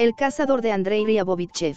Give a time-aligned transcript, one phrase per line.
[0.00, 1.76] El cazador de Andrei Ryabovitchev.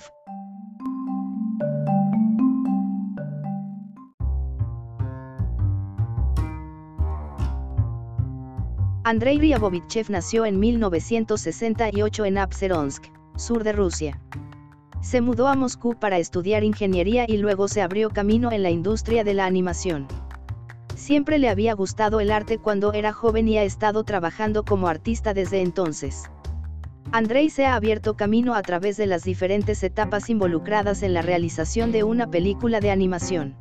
[9.03, 13.03] Andrei Ryabovitchev nació en 1968 en Apseronsk,
[13.35, 14.21] sur de Rusia.
[15.01, 19.25] Se mudó a Moscú para estudiar ingeniería y luego se abrió camino en la industria
[19.25, 20.07] de la animación.
[20.95, 25.33] Siempre le había gustado el arte cuando era joven y ha estado trabajando como artista
[25.33, 26.29] desde entonces.
[27.11, 31.91] Andrei se ha abierto camino a través de las diferentes etapas involucradas en la realización
[31.91, 33.55] de una película de animación.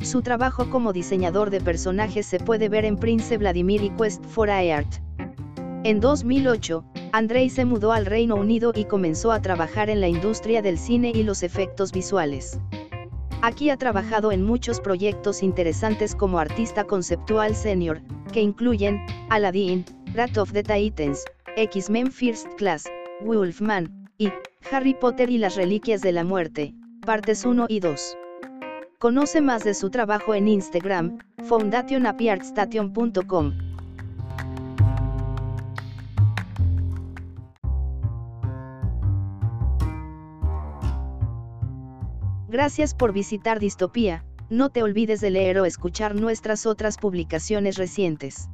[0.00, 4.50] Su trabajo como diseñador de personajes se puede ver en Prince Vladimir y Quest for
[4.50, 4.96] Art.
[5.84, 10.62] En 2008, Andrei se mudó al Reino Unido y comenzó a trabajar en la industria
[10.62, 12.58] del cine y los efectos visuales.
[13.40, 18.00] Aquí ha trabajado en muchos proyectos interesantes como artista conceptual senior,
[18.32, 19.84] que incluyen Aladdin,
[20.14, 21.22] Rat of the Titans,
[21.56, 22.90] X-Men First Class,
[23.20, 24.32] Wolfman, y
[24.72, 26.74] Harry Potter y las Reliquias de la Muerte,
[27.06, 28.18] partes 1 y 2.
[28.98, 33.52] Conoce más de su trabajo en Instagram, foundationapiartstation.com.
[42.48, 48.48] Gracias por visitar Distopía, no te olvides de leer o escuchar nuestras otras publicaciones recientes.